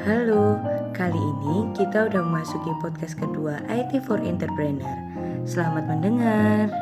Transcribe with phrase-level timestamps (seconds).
[0.00, 0.56] Halo,
[0.96, 4.96] kali ini kita udah memasuki podcast kedua IT for Entrepreneur.
[5.44, 6.72] Selamat mendengar.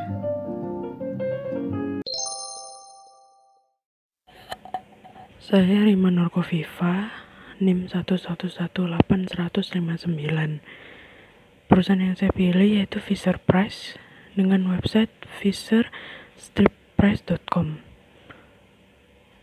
[5.43, 7.11] Saya Rima Nurkoviva,
[7.59, 8.87] NIM 1118159.
[11.67, 13.99] Perusahaan yang saya pilih yaitu Fisher Price
[14.39, 15.11] dengan website
[15.43, 17.83] fisherstripprice.com.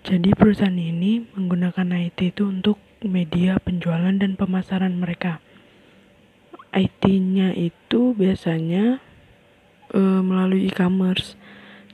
[0.08, 5.40] Jadi perusahaan ini menggunakan IT itu untuk media penjualan dan pemasaran mereka.
[6.76, 9.00] IT-nya itu biasanya
[9.96, 11.40] uh, melalui e-commerce.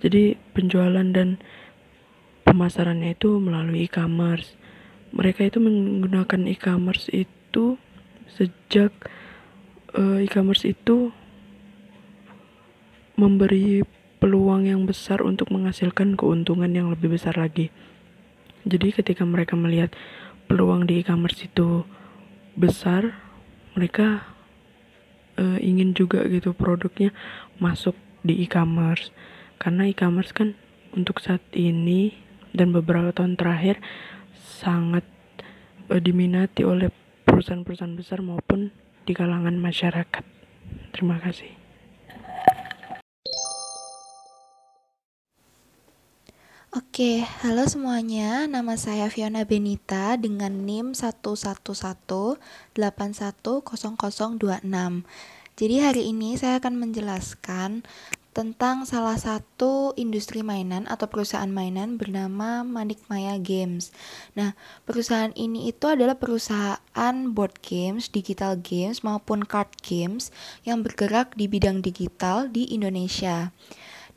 [0.01, 1.37] Jadi penjualan dan
[2.47, 4.57] pemasarannya itu melalui e-commerce.
[5.13, 7.77] Mereka itu menggunakan e-commerce itu
[8.31, 8.89] sejak
[9.93, 11.11] uh, e-commerce itu
[13.19, 13.85] memberi
[14.17, 17.69] peluang yang besar untuk menghasilkan keuntungan yang lebih besar lagi.
[18.65, 19.93] Jadi ketika mereka melihat
[20.51, 21.87] peluang di e-commerce itu
[22.59, 23.15] besar,
[23.71, 24.27] mereka
[25.39, 27.15] uh, ingin juga gitu produknya
[27.55, 29.15] masuk di e-commerce.
[29.55, 30.59] Karena e-commerce kan
[30.91, 32.11] untuk saat ini
[32.51, 33.79] dan beberapa tahun terakhir
[34.35, 35.07] sangat
[35.87, 36.91] uh, diminati oleh
[37.23, 38.75] perusahaan-perusahaan besar maupun
[39.07, 40.27] di kalangan masyarakat.
[40.91, 41.60] Terima kasih.
[46.71, 48.47] Oke, halo semuanya.
[48.47, 52.39] Nama saya Fiona Benita dengan NIM 111810026.
[55.59, 57.83] Jadi hari ini saya akan menjelaskan
[58.31, 63.91] tentang salah satu industri mainan atau perusahaan mainan bernama Manikmaya Games.
[64.39, 64.55] Nah,
[64.87, 70.31] perusahaan ini itu adalah perusahaan board games, digital games maupun card games
[70.63, 73.51] yang bergerak di bidang digital di Indonesia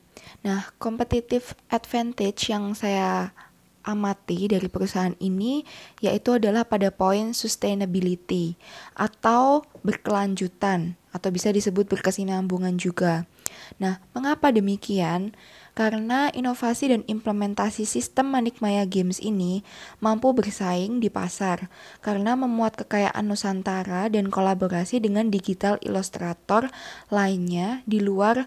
[0.48, 3.36] Nah, competitive advantage yang saya
[3.84, 5.64] amati dari perusahaan ini
[6.00, 8.56] yaitu adalah pada poin sustainability
[8.96, 13.30] atau berkelanjutan atau bisa disebut berkesinambungan juga.
[13.78, 15.38] Nah, mengapa demikian?
[15.74, 19.66] Karena inovasi dan implementasi sistem Manikmaya Games ini
[19.98, 21.66] mampu bersaing di pasar
[22.06, 26.70] karena memuat kekayaan Nusantara dan kolaborasi dengan digital ilustrator
[27.10, 28.46] lainnya di luar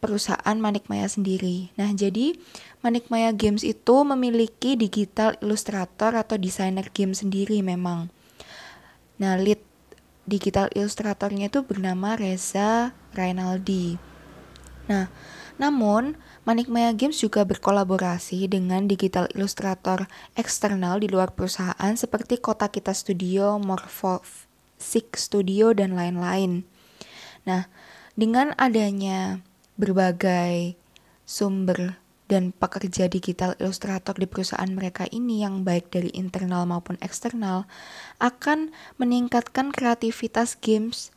[0.00, 1.68] perusahaan Manikmaya sendiri.
[1.76, 2.34] Nah, jadi
[2.80, 8.08] Manikmaya Games itu memiliki digital illustrator atau desainer game sendiri memang.
[9.20, 9.60] Nah, lead
[10.24, 14.00] digital ilustratornya itu bernama Reza Rainaldi.
[14.88, 15.12] Nah,
[15.60, 16.16] namun
[16.48, 23.60] Manikmaya Games juga berkolaborasi dengan digital ilustrator eksternal di luar perusahaan seperti Kota Kita Studio,
[23.60, 24.24] Morpho
[24.80, 26.64] Six Studio, dan lain-lain.
[27.44, 27.68] Nah,
[28.16, 29.44] dengan adanya
[29.80, 30.76] berbagai
[31.24, 31.96] sumber
[32.30, 37.66] dan pekerja digital ilustrator di perusahaan mereka ini yang baik dari internal maupun eksternal
[38.22, 38.70] akan
[39.02, 41.10] meningkatkan kreativitas games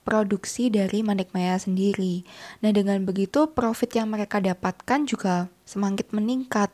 [0.00, 2.24] produksi dari Manikmaya sendiri.
[2.64, 6.72] Nah, dengan begitu profit yang mereka dapatkan juga semakin meningkat.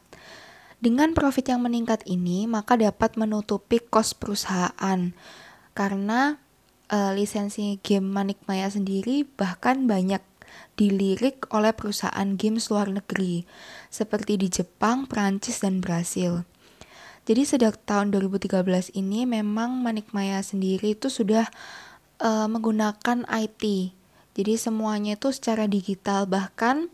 [0.78, 5.10] Dengan profit yang meningkat ini, maka dapat menutupi kos perusahaan.
[5.74, 6.38] Karena
[6.88, 10.22] uh, lisensi game Manikmaya sendiri bahkan banyak
[10.76, 13.48] dilirik oleh perusahaan games luar negeri,
[13.88, 16.44] seperti di Jepang, Prancis, dan Brasil.
[17.26, 21.50] Jadi sejak tahun 2013 ini memang Manikmaya sendiri itu sudah
[22.22, 23.90] uh, menggunakan IT.
[24.36, 26.30] Jadi semuanya itu secara digital.
[26.30, 26.86] Bahkan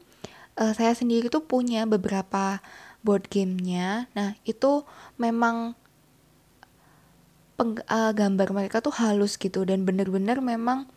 [0.56, 2.64] uh, saya sendiri tuh punya beberapa
[3.04, 4.08] board gamenya.
[4.16, 4.88] Nah itu
[5.20, 5.76] memang
[7.60, 10.88] uh, gambar mereka tuh halus gitu dan bener-bener memang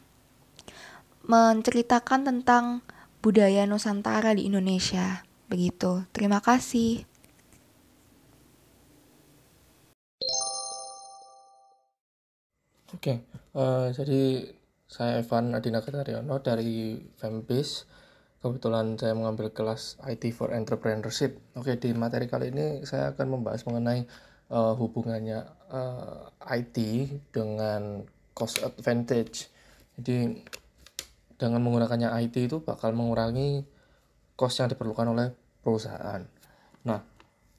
[1.25, 2.85] menceritakan tentang
[3.25, 5.25] budaya Nusantara di Indonesia.
[5.49, 6.05] Begitu.
[6.13, 7.05] Terima kasih.
[12.95, 13.27] Oke,
[13.57, 14.47] uh, jadi
[14.87, 17.83] saya Evan Adina Kataryono dari Fembase.
[18.39, 21.41] Kebetulan saya mengambil kelas IT for Entrepreneurship.
[21.57, 24.05] Oke, di materi kali ini saya akan membahas mengenai
[24.53, 25.43] uh, hubungannya
[25.73, 26.77] uh, IT
[27.33, 28.05] dengan
[28.37, 29.49] cost advantage.
[29.97, 30.45] Jadi
[31.35, 33.67] dengan menggunakannya IT itu bakal mengurangi
[34.35, 35.27] cost yang diperlukan oleh
[35.63, 36.21] perusahaan.
[36.87, 36.99] Nah,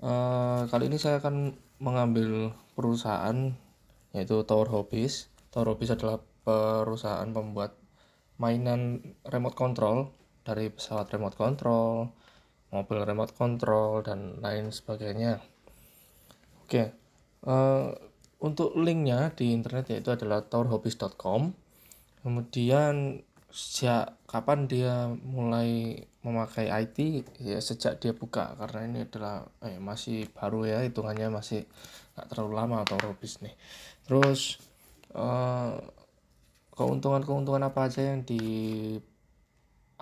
[0.00, 3.52] eh, kali ini saya akan mengambil perusahaan
[4.17, 5.28] yaitu Tower Hobbies.
[5.52, 7.76] Tower Hobbies adalah perusahaan pembuat
[8.40, 10.12] mainan remote control
[10.46, 12.12] dari pesawat remote control,
[12.70, 15.43] mobil remote control dan lain sebagainya.
[16.62, 16.94] Oke,
[17.44, 17.90] uh,
[18.38, 21.50] untuk linknya di internet yaitu adalah towerhobbies.com.
[22.23, 23.23] Kemudian
[23.56, 30.28] sejak kapan dia mulai memakai IT ya sejak dia buka karena ini adalah eh, masih
[30.36, 31.64] baru ya hitungannya masih
[32.12, 33.56] nggak terlalu lama atau Hobbies nih.
[34.04, 34.60] Terus
[35.16, 35.72] uh,
[36.76, 38.44] keuntungan-keuntungan apa aja yang di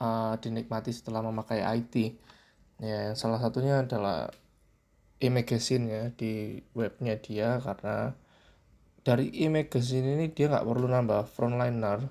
[0.03, 1.95] uh, dinikmati setelah memakai IT
[2.83, 4.35] ya salah satunya adalah
[5.23, 8.19] e-magazine ya di webnya dia karena
[9.07, 12.03] dari e-magazine ini dia nggak perlu nambah frontliner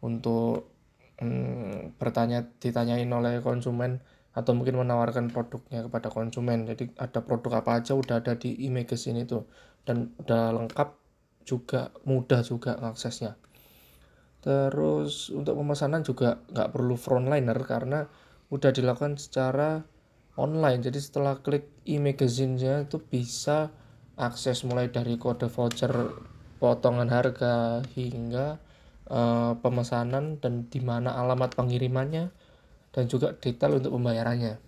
[0.00, 0.77] untuk
[1.20, 4.00] hmm, bertanya ditanyain oleh konsumen
[4.32, 6.66] atau mungkin menawarkan produknya kepada konsumen.
[6.66, 9.42] Jadi ada produk apa aja udah ada di e-magazine itu.
[9.82, 10.88] Dan udah lengkap
[11.48, 13.40] juga mudah juga aksesnya
[14.38, 18.06] terus untuk pemesanan juga nggak perlu frontliner karena
[18.48, 19.82] udah dilakukan secara
[20.38, 20.80] online.
[20.80, 23.74] Jadi setelah klik e-magazine-nya itu bisa
[24.14, 25.92] akses mulai dari kode voucher
[26.58, 28.58] potongan harga hingga
[29.08, 32.30] uh, pemesanan dan di mana alamat pengirimannya
[32.92, 34.60] dan juga detail untuk pembayarannya.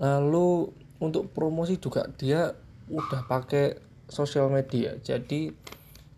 [0.00, 0.70] Lalu
[1.00, 2.52] untuk promosi juga dia
[2.90, 3.78] udah pakai
[4.10, 5.54] sosial media jadi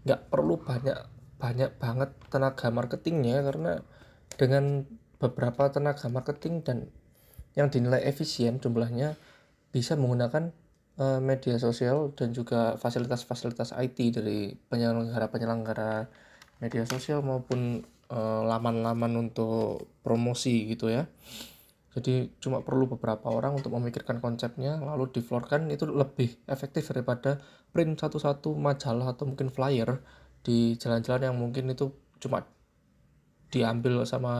[0.02, 0.98] nggak perlu banyak
[1.38, 3.72] banyak banget tenaga marketingnya karena
[4.34, 4.88] dengan
[5.20, 6.78] beberapa tenaga marketing dan
[7.54, 9.14] yang dinilai efisien jumlahnya
[9.70, 10.50] bisa menggunakan
[10.98, 16.08] uh, media sosial dan juga fasilitas-fasilitas IT dari penyelenggara-penyelenggara
[16.62, 21.10] media sosial maupun eh, laman-laman untuk promosi gitu ya.
[21.92, 27.36] Jadi cuma perlu beberapa orang untuk memikirkan konsepnya lalu diflorkan itu lebih efektif daripada
[27.74, 30.00] print satu-satu majalah atau mungkin flyer
[30.40, 32.48] di jalan-jalan yang mungkin itu cuma
[33.52, 34.32] diambil sama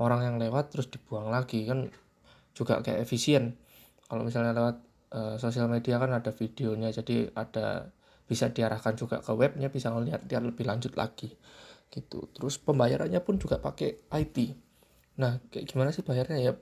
[0.00, 1.92] orang yang lewat terus dibuang lagi kan
[2.56, 3.60] juga kayak efisien
[4.08, 4.76] kalau misalnya lewat
[5.12, 7.92] uh, sosial media kan ada videonya jadi ada
[8.24, 11.32] bisa diarahkan juga ke webnya bisa ngeliat dia lebih lanjut lagi
[11.92, 12.26] gitu.
[12.32, 14.38] Terus pembayarannya pun juga pakai IT
[15.14, 16.38] nah kayak gimana sih bayarnya?
[16.42, 16.52] Ya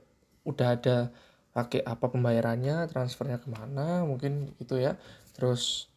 [0.45, 1.09] udah ada
[1.53, 4.97] pakai apa pembayarannya transfernya ke mana mungkin gitu ya.
[5.33, 5.89] Terus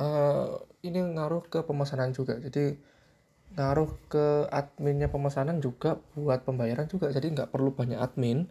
[0.00, 2.40] uh, ini ngaruh ke pemesanan juga.
[2.40, 2.76] Jadi
[3.50, 7.12] ngaruh ke adminnya pemesanan juga buat pembayaran juga.
[7.12, 8.48] Jadi nggak perlu banyak admin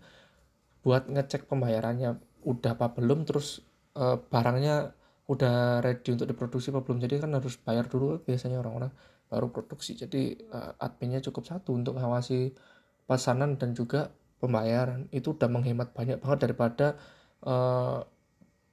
[0.85, 2.19] buat ngecek pembayarannya.
[2.45, 3.65] Udah apa belum terus
[3.97, 4.93] uh, barangnya
[5.29, 8.89] udah ready untuk diproduksi apa belum jadi kan harus bayar dulu biasanya orang-orang
[9.29, 12.57] baru produksi jadi uh, adminnya cukup satu untuk ngawasi
[13.05, 14.09] pesanan dan juga
[14.41, 16.97] pembayaran itu udah menghemat banyak banget daripada
[17.45, 18.01] uh,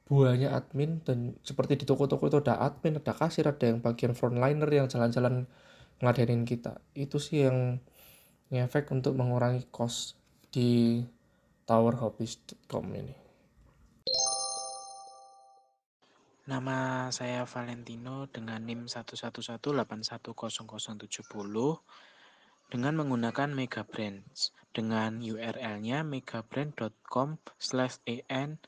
[0.07, 4.71] buahnya admin dan seperti di toko-toko itu ada admin, ada kasir, ada yang bagian frontliner
[4.71, 5.51] yang jalan-jalan
[5.99, 6.79] ngeladenin kita.
[6.95, 7.83] Itu sih yang
[8.55, 10.15] ngefek untuk mengurangi cost
[10.55, 11.03] di
[11.67, 13.26] towerhobbies.com ini.
[16.47, 19.67] Nama saya Valentino dengan NIM 111811070
[22.71, 28.63] dengan menggunakan Mega Brands dengan URL-nya megabrand.com slash en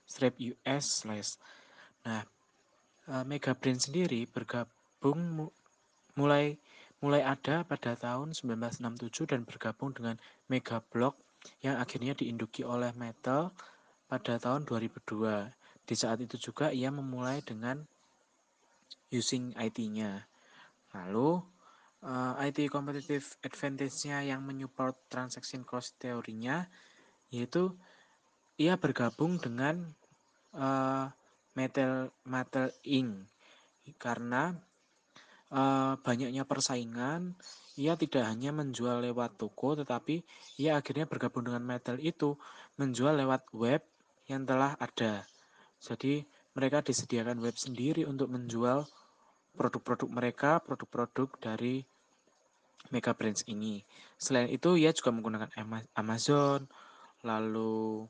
[0.66, 1.38] us slash
[2.02, 2.26] nah
[3.06, 5.46] eh, Mega Brand sendiri bergabung
[6.18, 6.58] mulai
[6.98, 10.18] mulai ada pada tahun 1967 dan bergabung dengan
[10.50, 11.14] Mega Block
[11.62, 13.54] yang akhirnya diinduki oleh Metal
[14.10, 15.46] pada tahun 2002.
[15.88, 17.80] Di saat itu juga ia memulai dengan
[19.08, 20.28] using IT-nya.
[20.92, 21.40] Lalu
[22.04, 26.68] uh, eh, IT competitive advantage-nya yang menyupport transaction cost teorinya
[27.28, 27.72] yaitu
[28.56, 29.84] ia bergabung dengan
[30.56, 31.06] uh,
[31.52, 33.28] Metal Metal Inc.
[34.00, 34.56] karena
[35.52, 37.36] uh, banyaknya persaingan
[37.78, 40.24] ia tidak hanya menjual lewat toko tetapi
[40.58, 42.34] ia akhirnya bergabung dengan Metal itu
[42.80, 43.84] menjual lewat web
[44.26, 45.28] yang telah ada
[45.78, 46.26] jadi
[46.58, 48.86] mereka disediakan web sendiri untuk menjual
[49.54, 51.86] produk-produk mereka produk-produk dari
[52.94, 53.82] Mega Brands ini.
[54.16, 55.50] Selain itu, ia juga menggunakan
[55.98, 56.64] Amazon,
[57.22, 58.06] lalu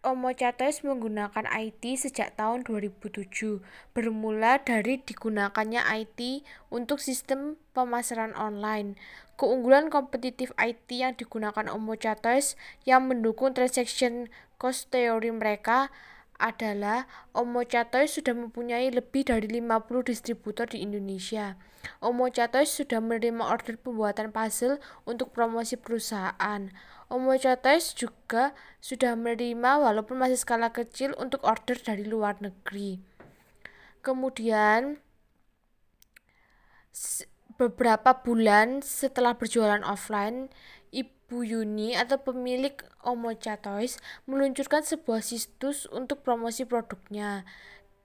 [0.00, 3.60] Omocha Toys menggunakan IT sejak tahun 2007,
[3.92, 6.40] bermula dari digunakannya IT
[6.72, 8.96] untuk sistem pemasaran online.
[9.40, 14.28] Keunggulan kompetitif IT yang digunakan Omocha Toys yang mendukung transaction
[14.60, 15.88] cost theory mereka
[16.36, 21.56] adalah Omocha Toys sudah mempunyai lebih dari 50 distributor di Indonesia.
[22.04, 24.76] Omocha Toys sudah menerima order pembuatan puzzle
[25.08, 26.68] untuk promosi perusahaan.
[27.08, 28.52] Omocha Toys juga
[28.84, 33.00] sudah menerima walaupun masih skala kecil untuk order dari luar negeri.
[34.04, 35.00] Kemudian
[37.60, 40.48] beberapa bulan setelah berjualan offline,
[40.88, 42.72] Ibu Yuni atau pemilik
[43.04, 47.44] Omocha Toys meluncurkan sebuah situs untuk promosi produknya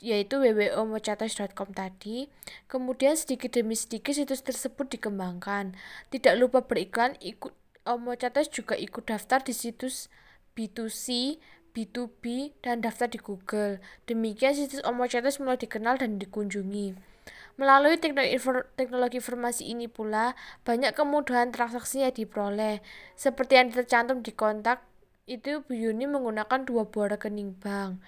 [0.03, 2.27] yaitu www.omochatoys.com tadi.
[2.67, 5.71] Kemudian sedikit demi sedikit situs tersebut dikembangkan.
[6.11, 7.55] Tidak lupa beriklan, ikut
[7.87, 10.11] Omochates juga ikut daftar di situs
[10.57, 11.37] B2C,
[11.71, 13.79] B2B, dan daftar di Google.
[14.09, 17.14] Demikian situs Omochates mulai dikenal dan dikunjungi.
[17.55, 20.35] Melalui teknologi, informasi ini pula,
[20.67, 22.83] banyak kemudahan transaksi yang diperoleh.
[23.15, 24.83] Seperti yang tercantum di kontak,
[25.23, 28.03] itu Bu Yuni menggunakan dua buah rekening bank.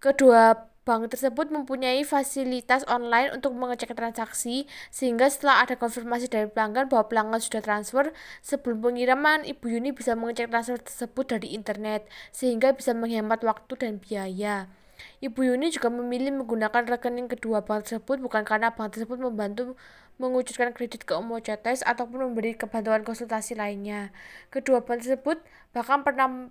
[0.00, 6.88] Kedua Bank tersebut mempunyai fasilitas online untuk mengecek transaksi, sehingga setelah ada konfirmasi dari pelanggan
[6.88, 12.72] bahwa pelanggan sudah transfer, sebelum pengiriman, Ibu Yuni bisa mengecek transfer tersebut dari internet, sehingga
[12.72, 14.72] bisa menghemat waktu dan biaya.
[15.20, 19.76] Ibu Yuni juga memilih menggunakan rekening kedua bank tersebut bukan karena bank tersebut membantu
[20.16, 24.16] mengucurkan kredit ke Omochates ataupun memberi kebantuan konsultasi lainnya.
[24.48, 25.36] Kedua bank tersebut
[25.76, 26.48] bahkan pernah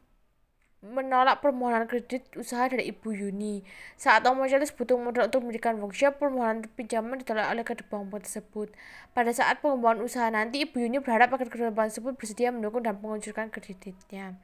[0.80, 3.68] menolak permohonan kredit usaha dari Ibu Yuni.
[4.00, 8.72] Saat Om Charles butuh modal untuk memberikan workshop, permohonan pinjaman ditolak oleh kedua bank tersebut.
[9.12, 12.96] Pada saat pengembangan usaha nanti, Ibu Yuni berharap agar kedua bank tersebut bersedia mendukung dan
[13.04, 14.40] mengucurkan kreditnya.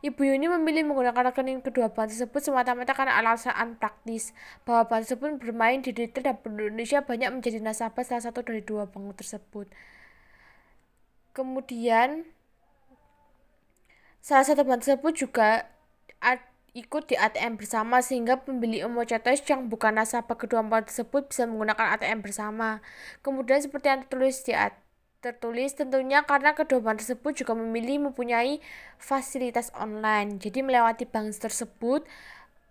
[0.00, 4.32] Ibu Yuni memilih menggunakan rekening kedua bank tersebut semata-mata karena alasan praktis
[4.64, 8.88] bahwa bank tersebut bermain di retail dan Indonesia banyak menjadi nasabah salah satu dari dua
[8.88, 9.68] bank tersebut.
[11.36, 12.24] Kemudian,
[14.24, 15.73] salah satu bank tersebut juga
[16.74, 21.94] ikut di ATM bersama sehingga pembeli Omochatos yang bukan nasabah kedua bank tersebut bisa menggunakan
[21.94, 22.82] ATM bersama.
[23.22, 24.52] Kemudian seperti yang tertulis di
[25.22, 28.58] tertulis tentunya karena kedua bank tersebut juga memilih mempunyai
[28.98, 30.42] fasilitas online.
[30.42, 32.02] Jadi melewati bank tersebut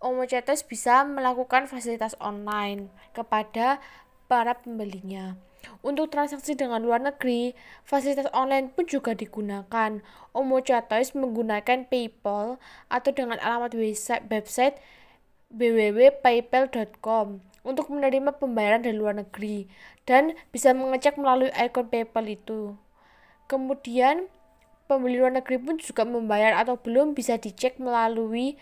[0.04, 3.80] Omochatos bisa melakukan fasilitas online kepada
[4.28, 5.32] para pembelinya.
[5.80, 10.00] Untuk transaksi dengan luar negeri, fasilitas online pun juga digunakan.
[10.36, 12.56] Omocha Toys menggunakan PayPal
[12.88, 14.76] atau dengan alamat website, website
[15.54, 19.70] www.paypal.com untuk menerima pembayaran dari luar negeri
[20.04, 22.76] dan bisa mengecek melalui ikon PayPal itu.
[23.48, 24.28] Kemudian,
[24.84, 28.60] pembeli luar negeri pun juga membayar atau belum bisa dicek melalui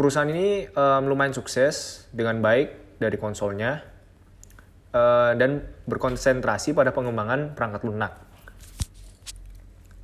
[0.00, 3.84] Perusahaan ini um, lumayan sukses dengan baik dari konsolnya
[4.96, 8.16] uh, dan berkonsentrasi pada pengembangan perangkat lunak.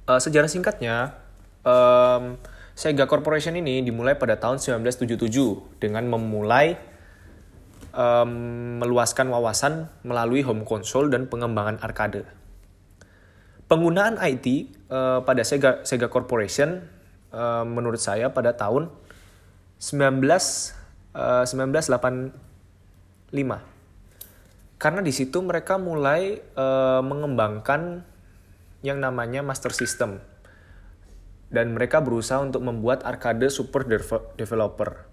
[0.04, 1.16] uh, sejarah singkatnya,
[1.64, 2.36] um,
[2.76, 6.76] Sega Corporation ini dimulai pada tahun 1977 dengan memulai
[7.96, 12.28] um, meluaskan wawasan melalui home console dan pengembangan arcade.
[13.64, 16.84] Penggunaan IT uh, pada Sega, Sega Corporation
[17.32, 19.05] uh, menurut saya pada tahun
[19.78, 20.72] 19,
[21.12, 23.76] uh, 1985
[24.76, 28.04] karena di situ mereka mulai uh, mengembangkan
[28.84, 30.20] yang namanya master system
[31.48, 33.88] dan mereka berusaha untuk membuat arcade super
[34.36, 35.08] developer.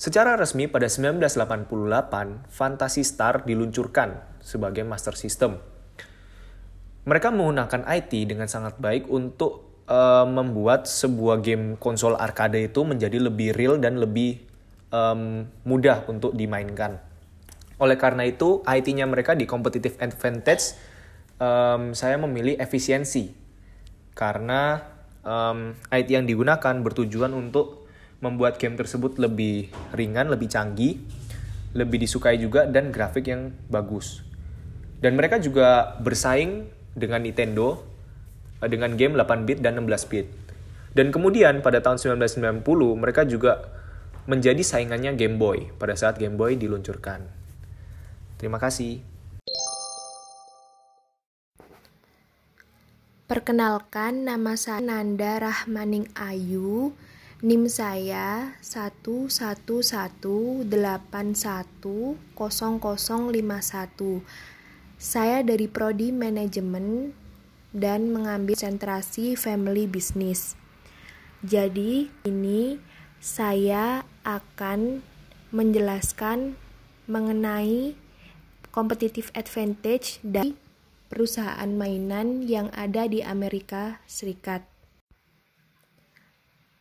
[0.00, 5.60] Secara resmi pada 1988, Fantasy Star diluncurkan sebagai master system.
[7.04, 13.18] Mereka menggunakan IT dengan sangat baik untuk uh, membuat sebuah game konsol arcade itu menjadi
[13.18, 14.38] lebih real dan lebih
[14.94, 17.02] um, mudah untuk dimainkan.
[17.82, 20.78] Oleh karena itu, IT-nya mereka di competitive advantage,
[21.42, 23.32] um, saya memilih efisiensi.
[24.14, 24.84] Karena
[25.26, 27.88] um, IT yang digunakan bertujuan untuk
[28.20, 31.00] membuat game tersebut lebih ringan, lebih canggih,
[31.72, 34.20] lebih disukai juga, dan grafik yang bagus.
[35.00, 37.89] Dan mereka juga bersaing dengan Nintendo
[38.68, 40.26] dengan game 8-bit dan 16-bit.
[40.92, 42.66] Dan kemudian pada tahun 1990
[42.98, 43.62] mereka juga
[44.26, 47.22] menjadi saingannya Game Boy pada saat Game Boy diluncurkan.
[48.36, 49.00] Terima kasih.
[53.30, 56.90] Perkenalkan nama saya Nanda Rahmaning Ayu.
[57.40, 60.66] NIM saya 111810051.
[65.00, 67.16] Saya dari prodi manajemen
[67.70, 70.58] dan mengambil konsentrasi family business.
[71.40, 72.76] Jadi, ini
[73.20, 75.00] saya akan
[75.50, 76.54] menjelaskan
[77.10, 77.98] mengenai
[78.70, 80.54] competitive advantage dari
[81.10, 84.62] perusahaan mainan yang ada di Amerika Serikat.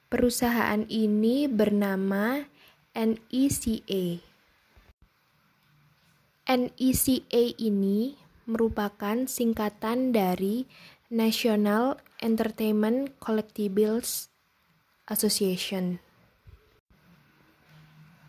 [0.10, 2.46] Perusahaan ini bernama
[2.94, 4.22] NECA.
[6.50, 8.19] NECA ini
[8.50, 10.66] merupakan singkatan dari
[11.14, 14.34] National Entertainment Collectibles
[15.06, 16.02] Association.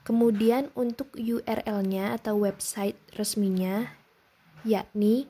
[0.04, 3.96] Kemudian untuk URL-nya atau website resminya
[4.64, 5.28] yakni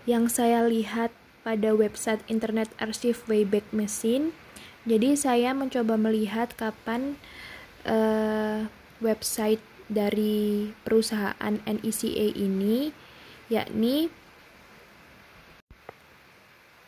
[0.06, 1.12] Yang saya lihat
[1.44, 4.32] pada website Internet Archive Wayback Machine,
[4.88, 7.20] jadi saya mencoba melihat kapan
[7.84, 8.64] uh,
[9.04, 12.92] website dari perusahaan NECA ini
[13.52, 14.08] yakni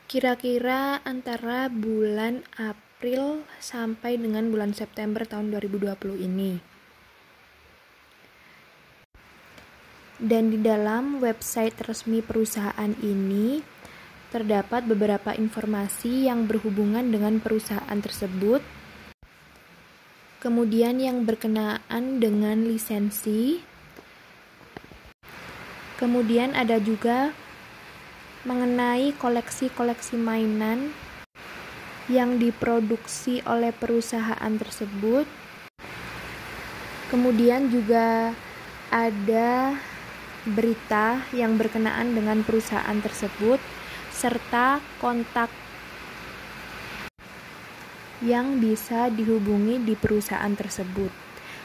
[0.09, 6.53] kira-kira antara bulan April sampai dengan bulan September tahun 2020 ini.
[10.17, 13.76] Dan di dalam website resmi perusahaan ini
[14.35, 18.63] terdapat beberapa informasi yang berhubungan dengan perusahaan tersebut.
[20.43, 23.63] Kemudian yang berkenaan dengan lisensi,
[25.99, 27.35] kemudian ada juga
[28.47, 30.95] mengenai koleksi-koleksi mainan
[32.07, 35.27] yang diproduksi oleh perusahaan tersebut.
[37.11, 38.31] Kemudian juga
[38.91, 39.75] ada
[40.47, 43.59] berita yang berkenaan dengan perusahaan tersebut
[44.17, 45.53] serta kontak
[48.25, 51.13] yang bisa dihubungi di perusahaan tersebut,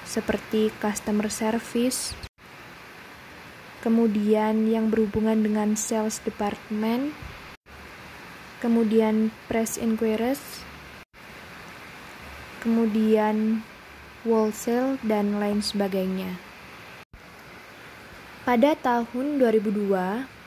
[0.04, 2.12] seperti customer service,
[3.80, 7.16] kemudian yang berhubungan dengan sales department,
[8.60, 10.68] kemudian press inquiries,
[12.60, 13.64] kemudian
[14.28, 16.36] wholesale, dan lain sebagainya.
[18.44, 20.41] Pada tahun 2002,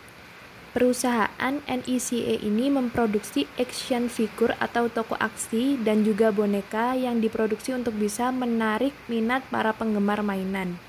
[0.74, 7.94] perusahaan NECA ini memproduksi action figure atau toko aksi dan juga boneka yang diproduksi untuk
[7.94, 10.82] bisa menarik minat para penggemar mainan.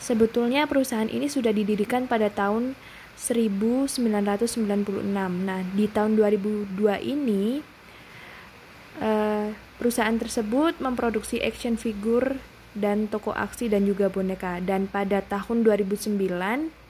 [0.00, 2.72] Sebetulnya perusahaan ini sudah didirikan pada tahun
[3.20, 4.00] 1996.
[5.44, 7.60] Nah, di tahun 2002 ini
[9.04, 12.40] eh, perusahaan tersebut memproduksi action figure
[12.72, 16.83] dan toko aksi dan juga boneka dan pada tahun 2009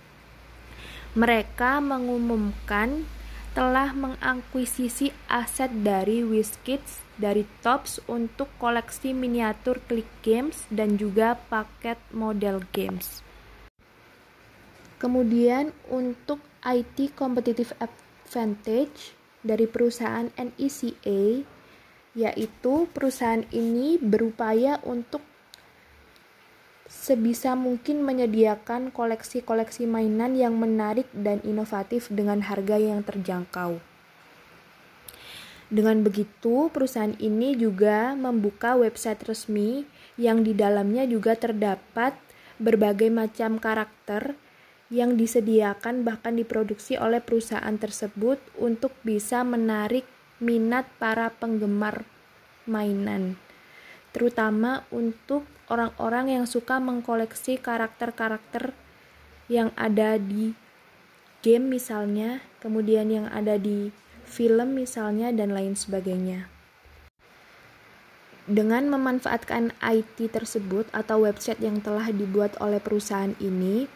[1.14, 3.06] mereka mengumumkan
[3.54, 12.02] telah mengakuisisi aset dari WizKids dari Tops untuk koleksi miniatur Click Games dan juga paket
[12.10, 13.22] model games.
[14.98, 19.14] Kemudian untuk IT Competitive Advantage
[19.46, 21.46] dari perusahaan NECA
[22.14, 25.22] yaitu perusahaan ini berupaya untuk
[26.94, 33.82] sebisa mungkin menyediakan koleksi-koleksi mainan yang menarik dan inovatif dengan harga yang terjangkau.
[35.74, 39.82] Dengan begitu, perusahaan ini juga membuka website resmi
[40.14, 42.14] yang di dalamnya juga terdapat
[42.62, 44.38] berbagai macam karakter
[44.92, 50.06] yang disediakan bahkan diproduksi oleh perusahaan tersebut untuk bisa menarik
[50.38, 52.06] minat para penggemar
[52.68, 53.34] mainan,
[54.14, 55.42] terutama untuk
[55.74, 58.70] orang-orang yang suka mengkoleksi karakter-karakter
[59.50, 60.54] yang ada di
[61.42, 63.90] game misalnya, kemudian yang ada di
[64.24, 66.46] film misalnya dan lain sebagainya.
[68.44, 73.88] Dengan memanfaatkan IT tersebut atau website yang telah dibuat oleh perusahaan ini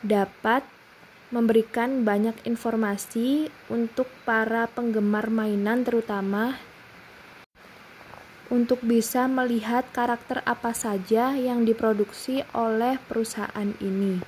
[0.00, 0.64] dapat
[1.28, 6.56] memberikan banyak informasi untuk para penggemar mainan terutama
[8.48, 14.20] untuk bisa melihat karakter apa saja yang diproduksi oleh perusahaan ini.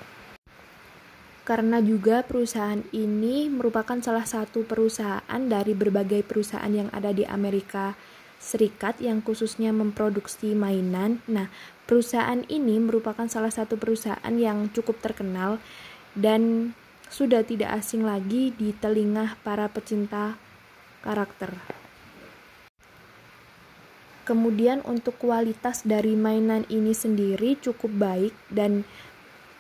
[1.45, 7.97] Karena juga perusahaan ini merupakan salah satu perusahaan dari berbagai perusahaan yang ada di Amerika
[8.41, 11.21] Serikat yang khususnya memproduksi mainan.
[11.29, 11.53] Nah,
[11.85, 15.61] perusahaan ini merupakan salah satu perusahaan yang cukup terkenal
[16.17, 16.73] dan
[17.13, 20.41] sudah tidak asing lagi di telinga para pecinta
[21.05, 21.80] karakter.
[24.31, 28.87] Kemudian untuk kualitas dari mainan ini sendiri cukup baik dan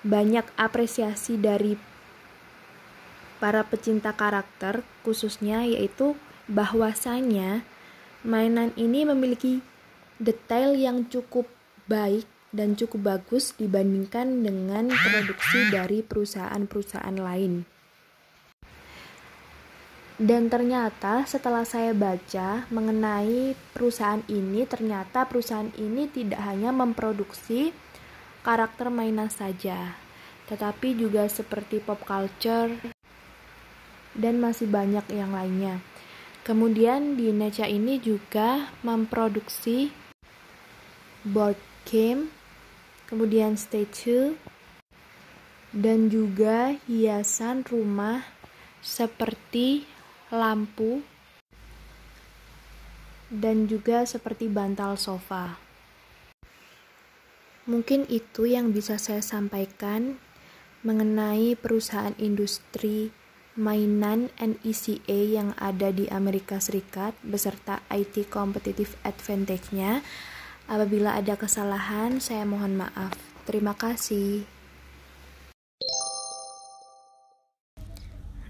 [0.06, 1.74] banyak apresiasi dari
[3.42, 6.14] para pecinta karakter khususnya yaitu
[6.46, 7.66] bahwasanya
[8.22, 9.58] mainan ini memiliki
[10.22, 11.50] detail yang cukup
[11.90, 17.66] baik dan cukup bagus dibandingkan dengan produksi dari perusahaan-perusahaan lain.
[20.20, 27.72] Dan ternyata setelah saya baca mengenai perusahaan ini, ternyata perusahaan ini tidak hanya memproduksi
[28.44, 29.96] karakter mainan saja,
[30.44, 32.68] tetapi juga seperti pop culture
[34.12, 35.80] dan masih banyak yang lainnya.
[36.44, 39.88] Kemudian di Neca ini juga memproduksi
[41.24, 41.56] board
[41.88, 42.28] game,
[43.08, 44.36] kemudian statue,
[45.72, 48.20] dan juga hiasan rumah
[48.84, 49.89] seperti
[50.30, 51.02] lampu,
[53.30, 55.58] dan juga seperti bantal sofa.
[57.70, 60.18] Mungkin itu yang bisa saya sampaikan
[60.82, 63.14] mengenai perusahaan industri
[63.54, 70.02] mainan NECA yang ada di Amerika Serikat beserta IT Competitive Advantage-nya.
[70.70, 73.14] Apabila ada kesalahan, saya mohon maaf.
[73.44, 74.59] Terima kasih.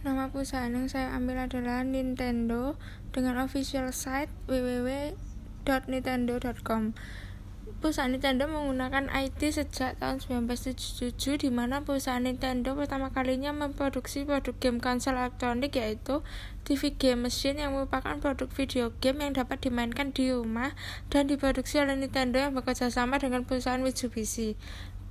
[0.01, 2.81] Nama perusahaan yang saya ambil adalah Nintendo
[3.13, 6.97] dengan official site www.nintendo.com.
[7.85, 14.57] Perusahaan Nintendo menggunakan IT sejak tahun 1977 di mana perusahaan Nintendo pertama kalinya memproduksi produk
[14.57, 16.25] game konsol elektronik yaitu
[16.65, 20.73] TV Game Machine yang merupakan produk video game yang dapat dimainkan di rumah
[21.13, 24.57] dan diproduksi oleh Nintendo yang bekerja sama dengan perusahaan Mitsubishi.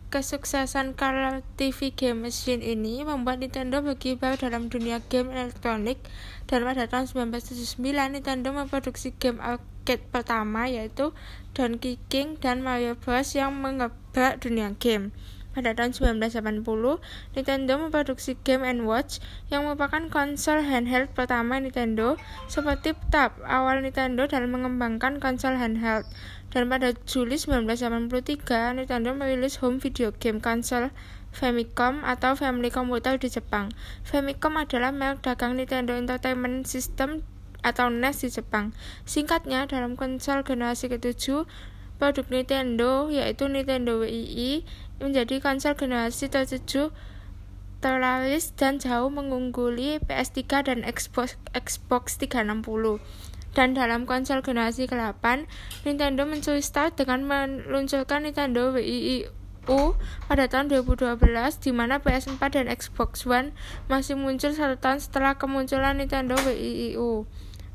[0.09, 6.01] Kesuksesan Color TV Game Machine ini membuat Nintendo berkibar dalam dunia game elektronik
[6.49, 7.77] dan pada tahun 1979
[8.17, 11.13] Nintendo memproduksi game arcade pertama yaitu
[11.53, 15.13] Donkey King dan Mario Bros yang mengebrak dunia game.
[15.49, 16.61] Pada tahun 1980,
[17.33, 19.17] Nintendo memproduksi Game Watch
[19.49, 26.05] yang merupakan konsol handheld pertama Nintendo seperti tahap awal Nintendo dalam mengembangkan konsol handheld.
[26.49, 30.89] Dan pada Juli 1983, Nintendo merilis home video game konsol
[31.29, 33.69] Famicom atau Family Computer di Jepang.
[34.01, 37.21] Famicom adalah merek dagang Nintendo Entertainment System
[37.61, 38.73] atau NES di Jepang.
[39.05, 41.45] Singkatnya, dalam konsol generasi ke-7,
[42.01, 44.63] produk Nintendo yaitu Nintendo Wii
[45.03, 46.95] menjadi konsol generasi tertuju
[47.79, 52.99] terlaris dan jauh mengungguli PS3 dan Xbox, Xbox 360.
[53.57, 55.49] Dan dalam konsol generasi ke-8,
[55.83, 59.93] Nintendo mencuri start dengan meluncurkan Nintendo Wii U
[60.25, 61.21] pada tahun 2012
[61.61, 63.53] di mana PS4 dan Xbox One
[63.85, 67.29] masih muncul satu tahun setelah kemunculan Nintendo Wii U.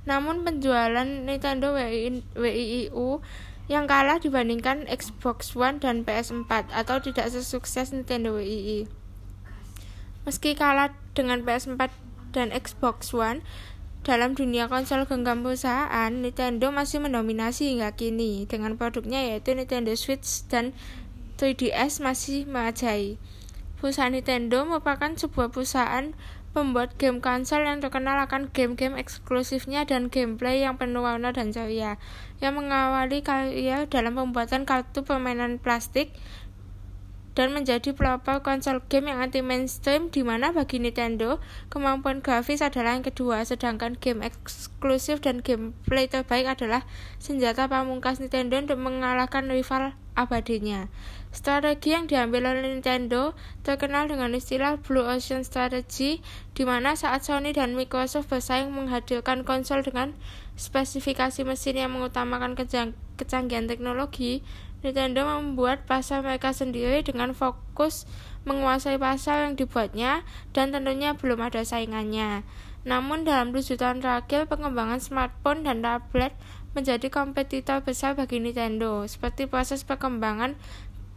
[0.04, 3.22] Namun penjualan Nintendo Wii, U
[3.70, 8.84] yang kalah dibandingkan Xbox One dan PS4 atau tidak sesukses Nintendo Wii.
[10.28, 11.88] Meski kalah dengan PS4
[12.36, 13.40] dan Xbox One,
[14.04, 20.44] dalam dunia konsol genggam perusahaan, Nintendo masih mendominasi hingga kini dengan produknya yaitu Nintendo Switch
[20.52, 20.76] dan
[21.40, 23.16] 3DS masih mengajai.
[23.80, 26.12] Perusahaan Nintendo merupakan sebuah perusahaan
[26.52, 31.98] pembuat game konsol yang terkenal akan game-game eksklusifnya dan gameplay yang penuh warna dan ceria,
[32.38, 36.14] yang mengawali karya dalam pembuatan kartu permainan plastik
[37.34, 42.94] dan menjadi pelopor konsol game yang anti mainstream di mana bagi Nintendo kemampuan grafis adalah
[42.94, 46.86] yang kedua sedangkan game eksklusif dan gameplay terbaik adalah
[47.18, 50.86] senjata pamungkas Nintendo untuk mengalahkan rival abadinya.
[51.34, 53.34] Strategi yang diambil oleh Nintendo
[53.66, 56.22] terkenal dengan istilah Blue Ocean Strategy,
[56.54, 60.14] di mana saat Sony dan Microsoft bersaing menghadirkan konsol dengan
[60.54, 62.54] spesifikasi mesin yang mengutamakan
[63.18, 64.46] kecanggihan teknologi,
[64.84, 68.04] Nintendo membuat pasar mereka sendiri dengan fokus
[68.44, 70.20] menguasai pasar yang dibuatnya
[70.52, 72.44] dan tentunya belum ada saingannya.
[72.84, 76.36] Namun dalam tujuh tahun terakhir, pengembangan smartphone dan tablet
[76.76, 80.60] menjadi kompetitor besar bagi Nintendo, seperti proses perkembangan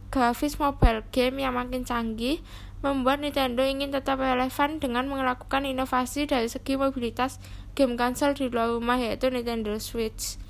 [0.08, 2.40] grafis mobile game yang makin canggih
[2.80, 7.36] membuat Nintendo ingin tetap relevan dengan melakukan inovasi dari segi mobilitas
[7.76, 10.40] game konsol di luar rumah yaitu Nintendo Switch.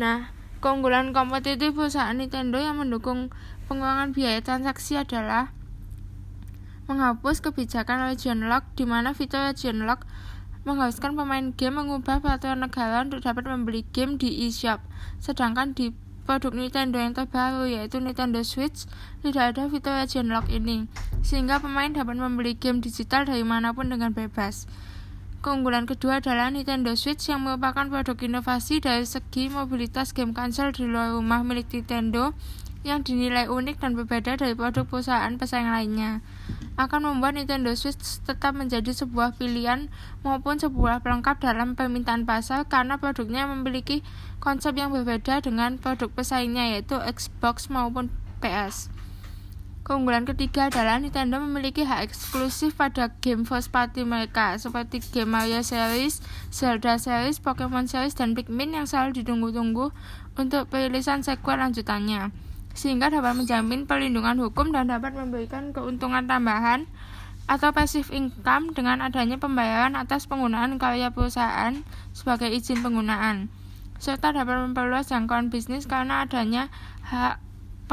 [0.00, 0.32] Nah,
[0.62, 3.34] keunggulan kompetitif perusahaan Nintendo yang mendukung
[3.66, 5.50] pengurangan biaya transaksi adalah
[6.86, 10.06] menghapus kebijakan region lock di mana fitur region lock
[10.62, 14.78] mengharuskan pemain game mengubah peraturan negara untuk dapat membeli game di eShop,
[15.18, 15.90] sedangkan di
[16.22, 18.86] produk Nintendo yang terbaru yaitu Nintendo Switch
[19.26, 20.86] tidak ada fitur region lock ini,
[21.26, 24.70] sehingga pemain dapat membeli game digital dari mana pun dengan bebas.
[25.42, 30.86] Keunggulan kedua adalah Nintendo Switch yang merupakan produk inovasi dari segi mobilitas game konsol di
[30.86, 32.30] luar rumah milik Nintendo
[32.86, 36.22] yang dinilai unik dan berbeda dari produk perusahaan pesaing lainnya
[36.78, 39.90] akan membuat Nintendo Switch tetap menjadi sebuah pilihan
[40.22, 44.06] maupun sebuah pelengkap dalam permintaan pasar karena produknya memiliki
[44.38, 49.01] konsep yang berbeda dengan produk pesaingnya yaitu Xbox maupun PS.
[49.82, 55.58] Keunggulan ketiga adalah Nintendo memiliki hak eksklusif pada game first party mereka seperti game Mario
[55.66, 56.22] series,
[56.54, 59.90] Zelda series, Pokemon series, dan Pikmin yang selalu ditunggu-tunggu
[60.38, 62.30] untuk perilisan sequel lanjutannya
[62.78, 66.88] sehingga dapat menjamin perlindungan hukum dan dapat memberikan keuntungan tambahan
[67.50, 71.82] atau passive income dengan adanya pembayaran atas penggunaan karya perusahaan
[72.14, 73.50] sebagai izin penggunaan
[73.98, 76.70] serta dapat memperluas jangkauan bisnis karena adanya
[77.06, 77.42] hak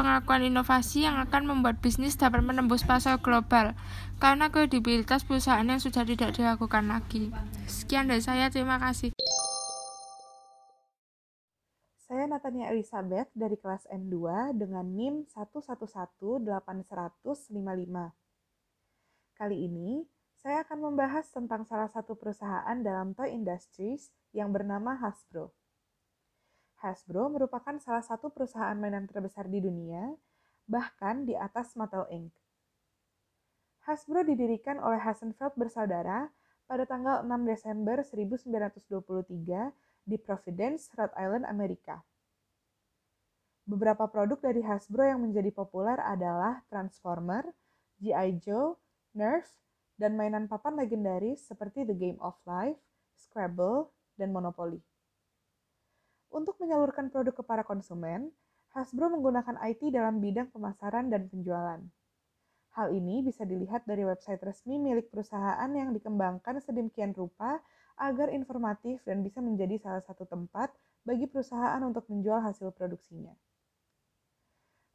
[0.00, 3.76] pengakuan inovasi yang akan membuat bisnis dapat menembus pasar global
[4.16, 7.28] karena kredibilitas perusahaan yang sudah tidak diragukan lagi.
[7.68, 9.12] Sekian dari saya, terima kasih.
[12.00, 17.52] Saya Natania Elizabeth dari kelas N2 dengan NIM 11181055.
[19.36, 20.08] Kali ini,
[20.40, 25.59] saya akan membahas tentang salah satu perusahaan dalam toy industries yang bernama Hasbro.
[26.80, 30.16] Hasbro merupakan salah satu perusahaan mainan terbesar di dunia,
[30.64, 32.32] bahkan di atas Mattel Inc.
[33.84, 36.32] Hasbro didirikan oleh Hassenfeld bersaudara
[36.64, 42.00] pada tanggal 6 Desember 1923 di Providence, Rhode Island, Amerika.
[43.68, 47.44] Beberapa produk dari Hasbro yang menjadi populer adalah Transformer,
[48.00, 48.40] G.I.
[48.40, 48.80] Joe,
[49.12, 49.52] Nerf,
[50.00, 52.80] dan mainan papan legendaris seperti The Game of Life,
[53.20, 54.80] Scrabble, dan Monopoly.
[56.30, 58.30] Untuk menyalurkan produk ke para konsumen,
[58.70, 61.82] Hasbro menggunakan IT dalam bidang pemasaran dan penjualan.
[62.78, 67.58] Hal ini bisa dilihat dari website resmi milik perusahaan yang dikembangkan sedemikian rupa
[67.98, 70.70] agar informatif dan bisa menjadi salah satu tempat
[71.02, 73.34] bagi perusahaan untuk menjual hasil produksinya.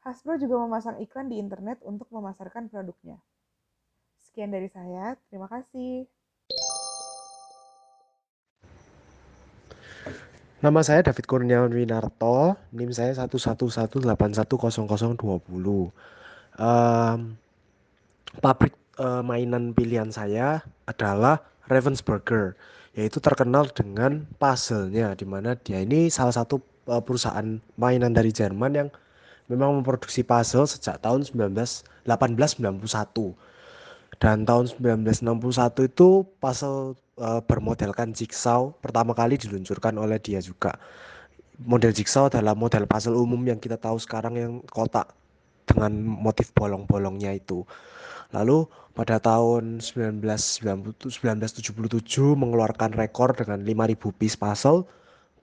[0.07, 3.19] Hasbro juga memasang iklan di internet untuk memasarkan produknya.
[4.23, 6.07] Sekian dari saya, terima kasih.
[10.65, 14.01] Nama saya David Kurniawan Winarto, NIM saya 111810020.
[16.57, 17.37] Um,
[18.41, 22.57] pabrik uh, mainan pilihan saya adalah Ravensburger
[22.97, 26.57] yaitu terkenal dengan puzzle-nya di mana dia ini salah satu
[26.89, 28.89] uh, perusahaan mainan dari Jerman yang
[29.45, 31.61] memang memproduksi puzzle sejak tahun 19
[32.09, 32.81] 1891
[34.17, 40.75] dan tahun 1961 itu puzzle uh, bermodelkan jigsaw pertama kali diluncurkan oleh dia juga
[41.63, 45.11] model jigsaw adalah model puzzle umum yang kita tahu sekarang yang kotak
[45.65, 47.63] dengan motif bolong-bolongnya itu
[48.35, 51.11] lalu pada tahun 1997
[52.35, 54.87] mengeluarkan rekor dengan 5000 piece puzzle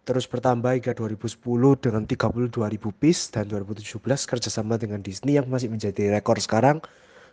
[0.03, 1.39] terus bertambah hingga 2010
[1.79, 2.59] dengan 32.000
[2.99, 6.83] piece dan 2017 kerjasama dengan Disney yang masih menjadi rekor sekarang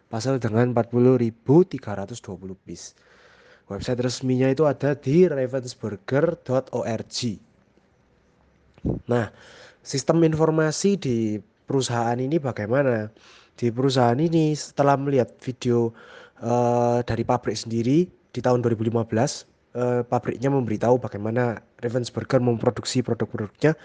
[0.09, 1.25] pasal dengan 40.320
[2.65, 2.93] piece.
[3.69, 7.15] Website resminya itu ada di ravensburger.org.
[9.05, 9.29] Nah,
[9.85, 11.37] sistem informasi di
[11.69, 13.13] perusahaan ini bagaimana?
[13.53, 15.93] Di perusahaan ini setelah melihat video
[16.41, 18.89] uh, dari pabrik sendiri di tahun 2015
[19.75, 23.77] uh, pabriknya memberitahu bagaimana Ravensburger memproduksi produk-produknya,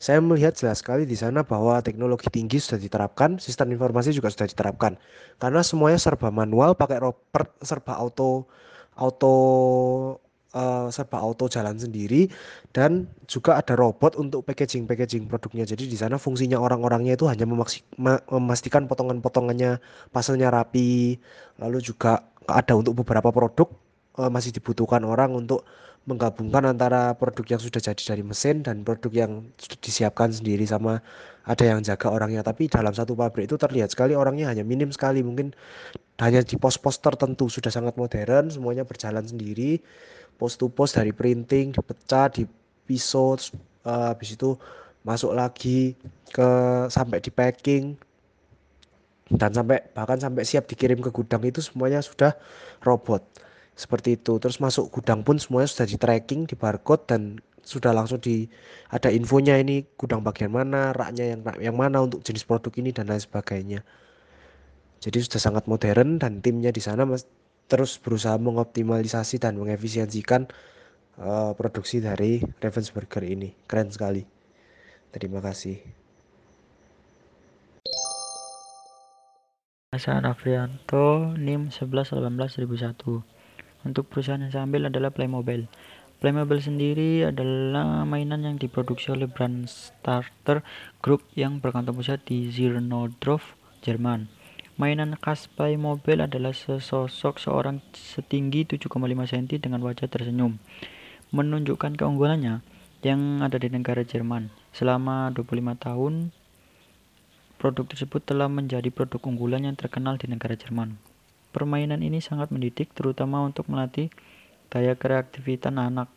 [0.00, 4.48] saya melihat jelas sekali di sana bahwa teknologi tinggi sudah diterapkan, sistem informasi juga sudah
[4.48, 4.96] diterapkan.
[5.36, 8.48] Karena semuanya serba manual, pakai roper, serba auto,
[8.98, 9.34] auto,
[10.52, 12.28] uh, serba auto jalan sendiri,
[12.76, 15.64] dan juga ada robot untuk packaging packaging produknya.
[15.64, 17.48] Jadi di sana fungsinya orang-orangnya itu hanya
[18.28, 19.80] memastikan potongan-potongannya,
[20.12, 21.16] pasalnya rapi,
[21.60, 23.70] lalu juga ada untuk beberapa produk
[24.18, 25.64] uh, masih dibutuhkan orang untuk
[26.02, 30.98] menggabungkan antara produk yang sudah jadi dari mesin dan produk yang sudah disiapkan sendiri sama
[31.42, 32.46] ada yang jaga orangnya.
[32.46, 35.22] Tapi dalam satu pabrik itu terlihat sekali orangnya hanya minim sekali.
[35.22, 35.54] Mungkin
[36.22, 37.50] hanya di pos-pos tertentu.
[37.50, 39.82] Sudah sangat modern semuanya berjalan sendiri.
[40.38, 42.46] Pos to pos dari printing dipecah di
[42.86, 43.38] pisau
[43.86, 44.58] uh, habis itu
[45.02, 45.98] masuk lagi
[46.30, 46.48] ke
[46.90, 47.98] sampai di packing.
[49.32, 52.36] Dan sampai bahkan sampai siap dikirim ke gudang itu semuanya sudah
[52.84, 53.24] robot.
[53.72, 54.36] Seperti itu.
[54.36, 58.50] Terus masuk gudang pun semuanya sudah di tracking di barcode dan sudah langsung di
[58.90, 63.06] ada infonya ini gudang bagian mana raknya yang yang mana untuk jenis produk ini dan
[63.06, 63.80] lain sebagainya.
[65.02, 67.26] Jadi sudah sangat modern dan timnya di sana mas,
[67.66, 70.46] terus berusaha mengoptimalisasi dan mengefisiensikan
[71.18, 73.50] uh, produksi dari Ravensburger ini.
[73.66, 74.22] Keren sekali.
[75.10, 76.02] Terima kasih.
[79.92, 82.32] Hasan Afrianto NIM 1118
[83.84, 85.68] untuk perusahaan yang saya ambil adalah Playmobil.
[86.22, 90.62] Playmobil sendiri adalah mainan yang diproduksi oleh brand Starter
[91.02, 94.30] Group yang berkantor pusat di Zirnodorf, Jerman.
[94.78, 100.62] Mainan khas Playmobil adalah sesosok seorang setinggi 7,5 cm dengan wajah tersenyum.
[101.34, 102.62] Menunjukkan keunggulannya
[103.02, 104.54] yang ada di negara Jerman.
[104.70, 106.30] Selama 25 tahun,
[107.58, 111.02] produk tersebut telah menjadi produk unggulan yang terkenal di negara Jerman.
[111.50, 114.14] Permainan ini sangat mendidik terutama untuk melatih
[114.72, 116.08] daya kreativitas anak,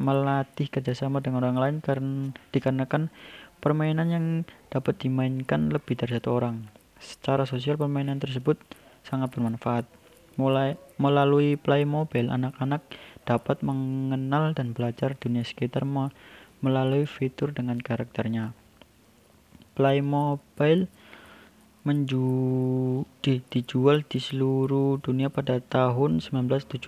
[0.00, 3.12] melatih kerjasama dengan orang lain karena dikarenakan
[3.60, 4.26] permainan yang
[4.72, 6.72] dapat dimainkan lebih dari satu orang.
[6.96, 8.56] Secara sosial permainan tersebut
[9.04, 9.84] sangat bermanfaat.
[10.40, 12.80] Mulai melalui Playmobil, anak-anak
[13.28, 15.84] dapat mengenal dan belajar dunia sekitar
[16.64, 18.56] melalui fitur dengan karakternya.
[19.76, 20.88] Playmobil
[21.90, 26.78] menju di, dijual di seluruh dunia pada tahun 1975.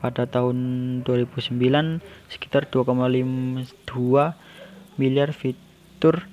[0.00, 0.56] Pada tahun
[1.04, 2.00] 2009
[2.32, 3.68] sekitar 2,52
[4.96, 6.24] miliar fitur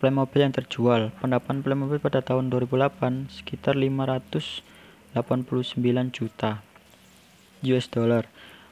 [0.00, 1.12] Playmobil yang terjual.
[1.20, 5.12] Pendapat Playmobil pada tahun 2008 sekitar 589
[6.16, 6.64] juta
[7.60, 8.24] US dollar.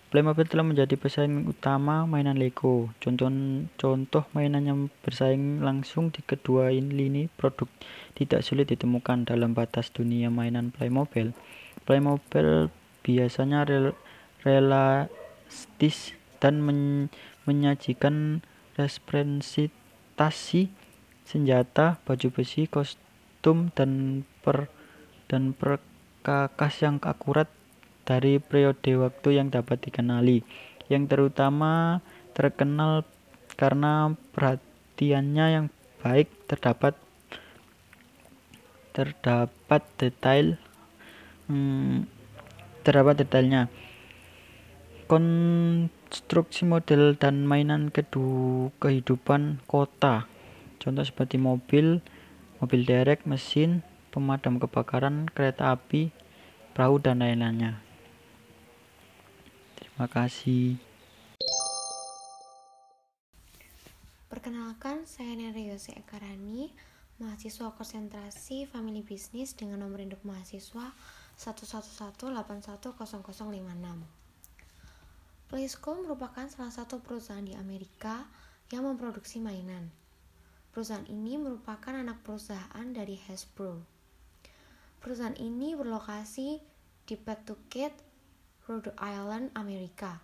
[0.06, 2.94] Playmobil telah menjadi pesaing utama mainan Lego.
[3.02, 3.26] Contoh,
[3.74, 7.66] contoh mainan yang bersaing langsung di kedua lini produk
[8.14, 11.34] tidak sulit ditemukan dalam batas dunia mainan Playmobil.
[11.82, 12.70] Playmobil
[13.02, 13.98] biasanya rel
[14.46, 17.10] realistis dan men
[17.42, 18.46] menyajikan
[18.78, 20.70] representasi
[21.26, 24.70] senjata, baju besi, kostum dan per
[25.26, 27.50] dan perkakas yang akurat
[28.06, 30.46] dari periode waktu yang dapat dikenali,
[30.86, 32.00] yang terutama
[32.32, 33.02] terkenal
[33.58, 35.66] karena perhatiannya yang
[36.00, 36.94] baik terdapat
[38.94, 40.56] terdapat detail
[41.50, 42.06] hmm,
[42.86, 43.66] terdapat detailnya.
[45.06, 50.26] Konstruksi model dan mainan kedua kehidupan kota.
[50.82, 52.02] Contoh seperti mobil
[52.58, 56.10] mobil derek mesin pemadam kebakaran kereta api
[56.72, 57.85] perahu dan lain-lainnya
[59.96, 60.76] Terima kasih.
[64.28, 66.68] Perkenalkan, saya Nere Yose Ekarani,
[67.16, 70.92] mahasiswa konsentrasi Family Business dengan nomor induk mahasiswa
[71.40, 72.92] 111810056.
[75.48, 78.28] Playsco merupakan salah satu perusahaan di Amerika
[78.68, 79.88] yang memproduksi mainan.
[80.76, 83.80] Perusahaan ini merupakan anak perusahaan dari Hasbro.
[85.00, 86.60] Perusahaan ini berlokasi
[87.08, 88.05] di Pawtucket,
[88.66, 90.18] Rhode Island, Amerika.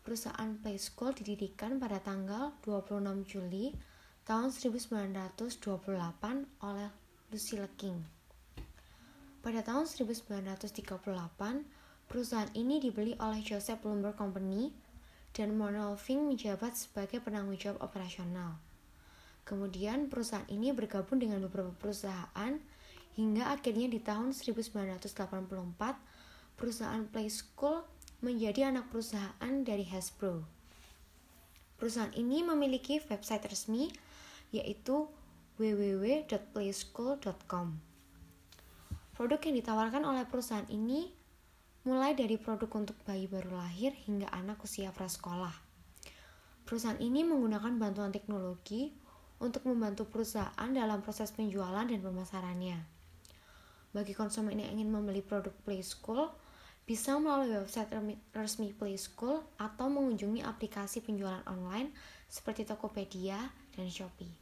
[0.00, 3.76] Perusahaan Play School didirikan pada tanggal 26 Juli
[4.24, 5.68] tahun 1928
[6.64, 6.88] oleh
[7.28, 8.00] Lucille King.
[9.44, 10.88] Pada tahun 1938,
[12.08, 14.72] perusahaan ini dibeli oleh Joseph Bloomberg Company
[15.36, 18.56] dan Manuel Fink menjabat sebagai penanggung jawab operasional.
[19.44, 22.56] Kemudian perusahaan ini bergabung dengan beberapa perusahaan
[23.12, 26.07] hingga akhirnya di tahun 1984
[26.58, 27.86] perusahaan Play School
[28.18, 30.42] menjadi anak perusahaan dari Hasbro.
[31.78, 33.86] Perusahaan ini memiliki website resmi
[34.50, 35.06] yaitu
[35.62, 37.66] www.playschool.com.
[39.14, 41.10] Produk yang ditawarkan oleh perusahaan ini
[41.86, 45.54] mulai dari produk untuk bayi baru lahir hingga anak usia prasekolah.
[46.66, 48.90] Perusahaan ini menggunakan bantuan teknologi
[49.38, 52.78] untuk membantu perusahaan dalam proses penjualan dan pemasarannya.
[53.94, 56.28] Bagi konsumen yang ingin membeli produk Play School,
[56.88, 57.92] bisa melalui website
[58.32, 61.92] resmi Play School atau mengunjungi aplikasi penjualan online
[62.32, 63.36] seperti Tokopedia
[63.76, 64.32] dan Shopee.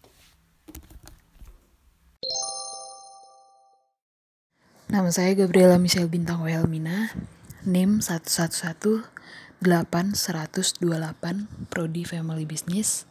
[4.87, 7.11] Nama saya Gabriela Michelle Bintang Welmina,
[7.67, 9.59] NIM 11181128,
[11.67, 13.11] Prodi Family Business,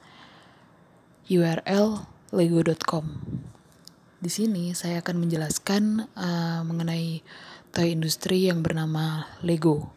[1.27, 3.19] URL lego.com.
[4.23, 7.19] Di sini saya akan menjelaskan uh, mengenai
[7.76, 9.91] toy industri yang bernama Lego.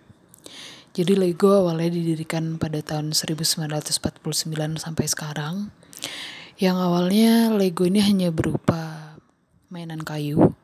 [0.98, 4.18] Jadi Lego awalnya didirikan pada tahun 1949
[4.82, 5.70] sampai sekarang.
[6.58, 9.14] Yang awalnya Lego ini hanya berupa
[9.70, 10.58] mainan kayu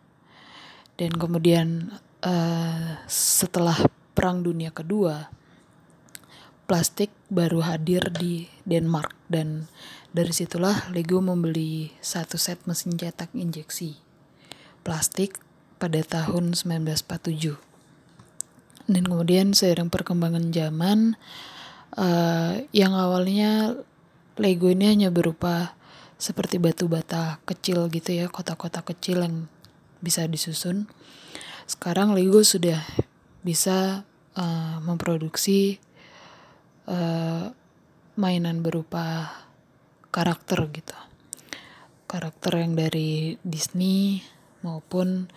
[0.98, 1.94] dan kemudian
[2.26, 3.78] uh, setelah
[4.18, 5.30] Perang Dunia Kedua
[6.66, 9.70] plastik baru hadir di Denmark dan
[10.10, 14.00] dari situlah Lego membeli satu set mesin cetak injeksi
[14.82, 15.38] plastik
[15.84, 17.60] pada tahun 1947
[18.88, 21.20] dan kemudian seiring perkembangan zaman
[21.96, 23.76] uh, yang awalnya
[24.40, 25.76] Lego ini hanya berupa
[26.18, 29.36] seperti batu bata kecil gitu ya kota-kota kecil yang
[30.00, 30.90] bisa disusun.
[31.68, 32.80] Sekarang Lego sudah
[33.44, 35.78] bisa uh, memproduksi
[36.90, 37.52] uh,
[38.18, 39.32] mainan berupa
[40.10, 40.96] karakter gitu.
[42.10, 44.22] Karakter yang dari Disney
[44.64, 45.30] maupun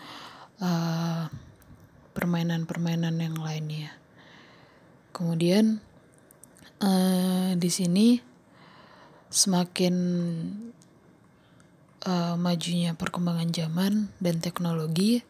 [0.57, 1.29] permainan
[2.17, 3.93] permainan-permainan yang lainnya.
[5.13, 5.81] Kemudian
[6.81, 8.17] uh, di sini
[9.29, 9.95] semakin
[12.05, 15.21] uh, majunya perkembangan zaman dan teknologi,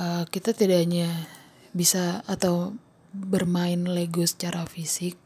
[0.00, 1.08] uh, kita tidak hanya
[1.72, 2.76] bisa atau
[3.12, 5.20] bermain Lego secara fisik,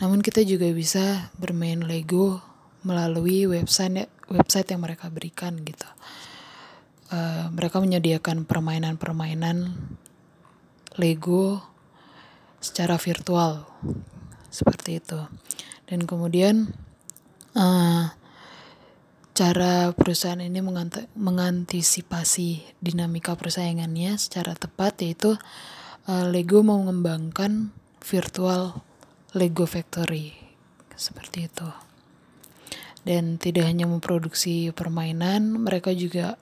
[0.00, 2.40] namun kita juga bisa bermain Lego
[2.84, 5.88] melalui website website yang mereka berikan gitu.
[7.14, 9.70] Uh, mereka menyediakan permainan-permainan
[10.98, 11.62] Lego
[12.58, 13.70] secara virtual
[14.50, 15.22] seperti itu.
[15.86, 16.74] Dan kemudian
[17.54, 18.10] uh,
[19.30, 20.58] cara perusahaan ini
[21.14, 25.38] mengantisipasi dinamika persaingannya secara tepat yaitu
[26.10, 27.70] uh, Lego mau mengembangkan
[28.02, 28.82] virtual
[29.38, 30.34] Lego Factory
[30.98, 31.70] seperti itu.
[33.04, 36.40] Dan tidak hanya memproduksi permainan, mereka juga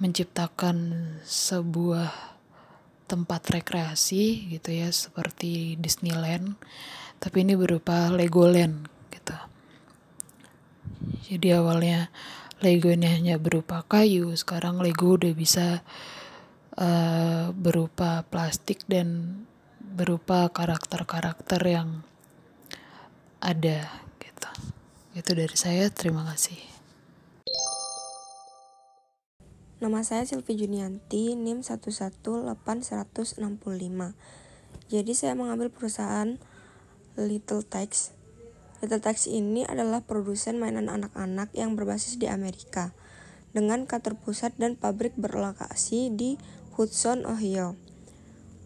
[0.00, 0.76] menciptakan
[1.22, 2.10] sebuah
[3.06, 6.56] tempat rekreasi gitu ya seperti Disneyland,
[7.20, 8.90] tapi ini berupa Legoland
[11.30, 12.10] jadi awalnya
[12.58, 15.80] Lego ini hanya berupa kayu, sekarang Lego udah bisa
[16.74, 19.40] uh, berupa plastik dan
[19.78, 22.02] berupa karakter-karakter yang
[23.38, 23.88] ada
[24.18, 24.50] gitu.
[25.14, 26.79] Itu dari saya, terima kasih.
[29.80, 33.40] Nama saya Silvi Junianti, NIM 118165.
[34.92, 36.36] Jadi saya mengambil perusahaan
[37.16, 38.12] Little Text
[38.84, 42.92] Little Text ini adalah produsen mainan anak-anak yang berbasis di Amerika,
[43.56, 46.36] dengan kantor pusat dan pabrik berlokasi di
[46.76, 47.72] Hudson, Ohio.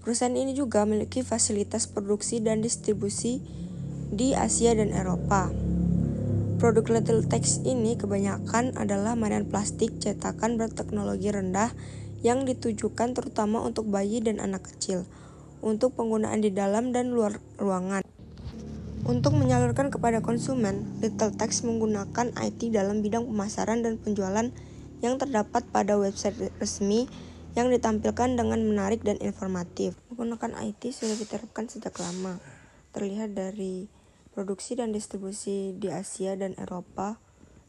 [0.03, 3.39] Perusahaan ini juga memiliki fasilitas produksi dan distribusi
[4.11, 5.74] di Asia dan Eropa.
[6.55, 11.75] Produk Little Text ini kebanyakan adalah mainan plastik cetakan berteknologi rendah
[12.23, 15.03] yang ditujukan terutama untuk bayi dan anak kecil,
[15.59, 18.07] untuk penggunaan di dalam dan luar ruangan.
[19.03, 24.47] Untuk menyalurkan kepada konsumen, Little Text menggunakan IT dalam bidang pemasaran dan penjualan
[25.03, 27.11] yang terdapat pada website resmi
[27.59, 29.99] yang ditampilkan dengan menarik dan informatif.
[30.07, 32.39] Menggunakan IT sudah diterapkan sejak lama,
[32.95, 33.91] terlihat dari
[34.35, 37.23] produksi dan distribusi di Asia dan Eropa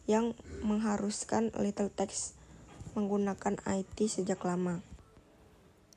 [0.09, 0.33] yang
[0.65, 2.33] mengharuskan Little Text
[2.97, 4.81] menggunakan IT sejak lama.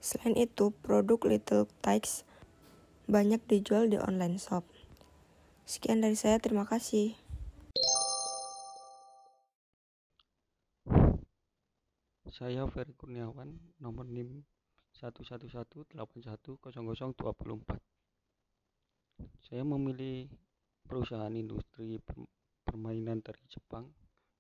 [0.05, 2.29] Selain itu, produk Little Text
[3.09, 4.69] banyak dijual di online shop.
[5.64, 7.16] Sekian dari saya, terima kasih.
[12.29, 14.45] Saya Ferry Kurniawan, nomor NIM
[15.01, 17.81] 111810024.
[19.43, 20.29] Saya memilih
[20.89, 22.01] perusahaan industri
[22.64, 23.84] permainan dari Jepang,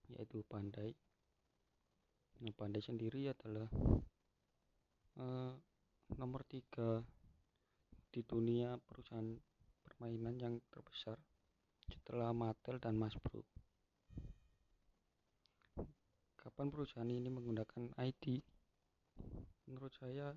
[0.08, 0.96] yaitu Bandai.
[2.40, 3.68] Nah, Bandai sendiri adalah
[5.20, 5.52] uh,
[6.16, 7.04] nomor tiga
[8.08, 9.36] di dunia perusahaan
[9.84, 11.20] permainan yang terbesar
[11.84, 13.44] setelah Mattel dan Hasbro.
[16.40, 18.40] Kapan perusahaan ini menggunakan IT?
[19.68, 20.32] Menurut saya,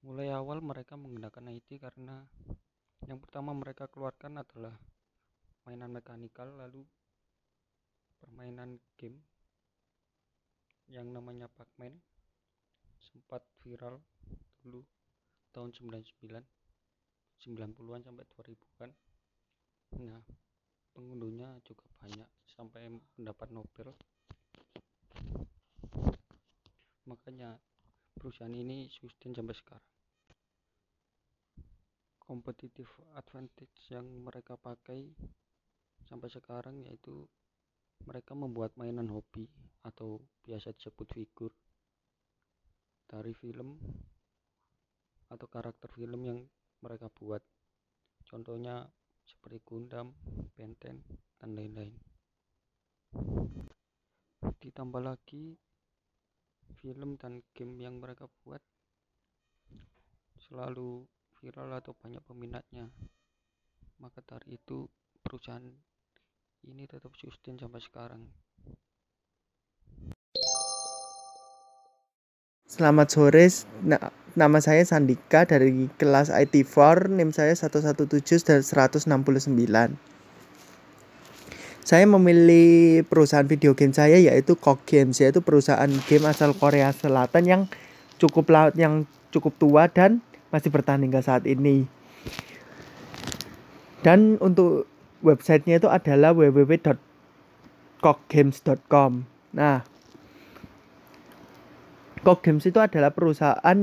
[0.00, 2.24] mulai awal mereka menggunakan IT karena
[3.04, 4.72] yang pertama mereka keluarkan adalah
[5.68, 6.80] mainan mekanikal lalu
[8.16, 9.20] permainan game
[10.88, 11.92] yang namanya Pac-Man
[12.96, 14.00] sempat viral
[14.64, 14.80] dulu
[15.52, 16.40] tahun 99
[17.44, 18.90] 90-an sampai 2000-an
[20.00, 20.24] nah
[20.96, 23.92] pengunduhnya juga banyak sampai mendapat Nobel.
[27.04, 27.52] Makanya
[28.16, 29.95] perusahaan ini sustain sampai sekarang
[32.26, 35.06] competitive advantage yang mereka pakai
[36.10, 37.30] sampai sekarang yaitu
[38.04, 39.46] mereka membuat mainan hobi
[39.86, 41.54] atau biasa disebut figur
[43.06, 43.78] dari film
[45.30, 46.38] atau karakter film yang
[46.82, 47.42] mereka buat.
[48.26, 48.90] Contohnya
[49.22, 50.14] seperti Gundam,
[50.54, 51.02] Benten,
[51.38, 51.94] dan lain-lain.
[54.62, 55.54] Ditambah lagi
[56.82, 58.62] film dan game yang mereka buat
[60.46, 61.06] selalu
[61.40, 62.88] viral atau banyak peminatnya
[64.00, 64.88] maka dari itu
[65.24, 65.64] perusahaan
[66.66, 68.22] ini tetap sustain sampai sekarang
[72.66, 73.48] Selamat sore,
[73.88, 78.04] nah, nama saya Sandika dari kelas IT4, NIM saya 117
[78.44, 79.06] dan 169.
[81.86, 87.46] Saya memilih perusahaan video game saya yaitu Kok Games, yaitu perusahaan game asal Korea Selatan
[87.48, 87.62] yang
[88.20, 90.20] cukup laut yang cukup tua dan
[90.56, 91.84] masih bertahan hingga saat ini.
[94.00, 94.88] Dan untuk
[95.20, 99.12] websitenya itu adalah www.kokgames.com.
[99.52, 99.84] Nah,
[102.26, 103.78] Kok Games itu adalah perusahaan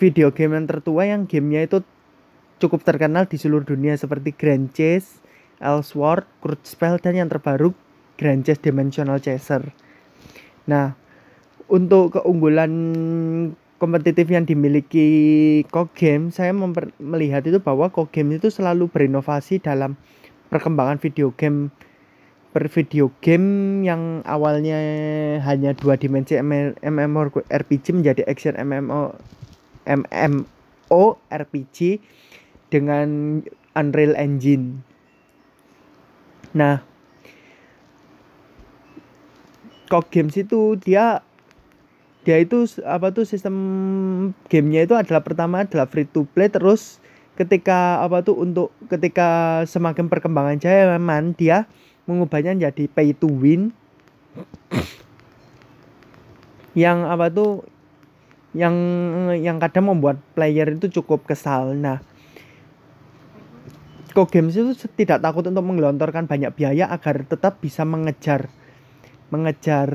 [0.00, 1.84] video game yang tertua yang gamenya itu
[2.56, 5.20] cukup terkenal di seluruh dunia seperti Grand Chase,
[5.60, 7.76] Elsword, Kurzweil, dan yang terbaru
[8.16, 9.68] Grand Chase Dimensional Chaser.
[10.64, 10.96] Nah,
[11.68, 12.72] untuk keunggulan
[13.80, 15.08] kompetitif yang dimiliki
[15.72, 16.52] Kogame, saya
[17.00, 19.96] melihat itu bahwa Kogame itu selalu berinovasi dalam
[20.52, 21.72] perkembangan video game
[22.50, 24.74] bervideo game yang awalnya
[25.46, 26.34] hanya dua dimensi
[26.82, 29.14] MMORPG menjadi action MMO
[29.86, 32.02] MMO RPG
[32.74, 33.38] dengan
[33.78, 34.82] Unreal Engine.
[36.50, 36.82] Nah,
[39.86, 41.22] Kog Games itu dia
[42.20, 43.54] dia itu apa tuh sistem
[44.52, 47.00] gamenya itu adalah pertama adalah free to play terus
[47.40, 51.64] ketika apa tuh untuk ketika semakin perkembangan zaman dia
[52.04, 53.72] mengubahnya jadi pay to win.
[56.76, 57.52] Yang apa tuh
[58.52, 58.76] yang
[59.40, 61.72] yang kadang membuat player itu cukup kesal.
[61.72, 62.04] Nah
[64.10, 68.50] Go Games itu tidak takut untuk menggelontorkan banyak biaya agar tetap bisa mengejar
[69.30, 69.86] mengejar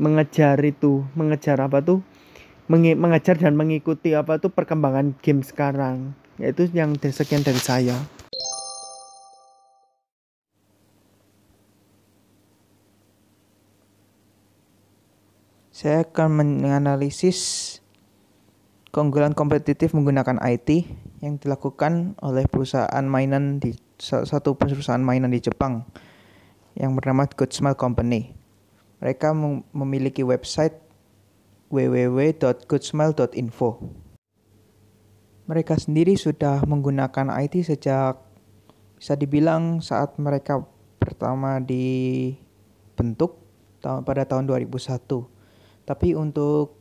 [0.00, 2.00] mengejar itu mengejar apa tuh
[2.72, 8.00] mengejar dan mengikuti apa tuh perkembangan game sekarang yaitu yang sekian dari saya
[15.68, 17.80] saya akan menganalisis
[18.88, 20.88] keunggulan kompetitif menggunakan IT
[21.20, 25.84] yang dilakukan oleh perusahaan mainan di satu perusahaan mainan di Jepang
[26.72, 28.39] yang bernama Good Smile Company.
[29.00, 29.32] Mereka
[29.72, 30.76] memiliki website
[31.72, 33.68] www.goodsmile.info.
[35.48, 38.20] Mereka sendiri sudah menggunakan IT sejak
[39.00, 40.62] bisa dibilang saat mereka
[41.00, 43.40] pertama dibentuk
[43.80, 45.08] pada tahun 2001.
[45.88, 46.76] Tapi untuk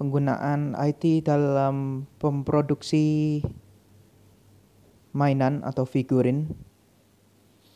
[0.00, 3.38] penggunaan IT dalam memproduksi
[5.12, 6.48] mainan atau figurin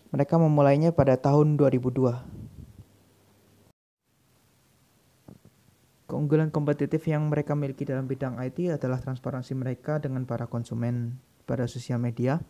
[0.08, 2.43] mereka memulainya pada tahun 2002.
[6.04, 11.16] Keunggulan kompetitif yang mereka miliki dalam bidang IT adalah transparansi mereka dengan para konsumen
[11.48, 12.40] pada sosial media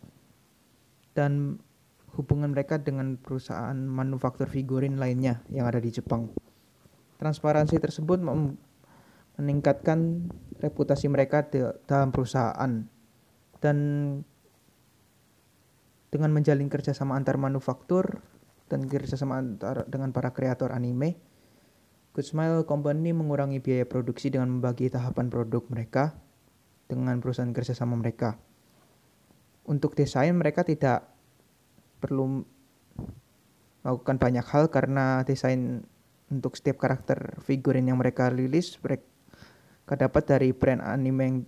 [1.15, 1.63] dan
[2.19, 6.31] hubungan mereka dengan perusahaan manufaktur figurin lainnya yang ada di Jepang.
[7.19, 8.19] Transparansi tersebut
[9.39, 11.47] meningkatkan reputasi mereka
[11.87, 12.87] dalam perusahaan
[13.63, 13.77] dan
[16.11, 18.23] dengan menjalin kerjasama antar manufaktur
[18.71, 21.19] dan kerjasama antar dengan para kreator anime,
[22.15, 26.15] Good Smile Company mengurangi biaya produksi dengan membagi tahapan produk mereka
[26.87, 28.39] dengan perusahaan kerjasama mereka.
[29.67, 31.11] Untuk desain mereka tidak
[31.99, 32.47] perlu
[33.83, 35.83] melakukan banyak hal karena desain
[36.31, 41.39] untuk setiap karakter figurin yang mereka rilis mereka dapat dari brand anime yang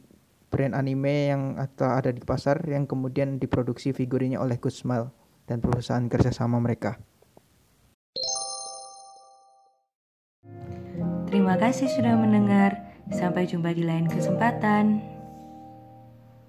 [0.51, 5.15] brand anime yang atau ada di pasar yang kemudian diproduksi figurinnya oleh Good Smile
[5.47, 6.99] dan perusahaan kerjasama mereka.
[11.37, 12.97] Terima kasih sudah mendengar.
[13.13, 15.16] Sampai jumpa di lain kesempatan.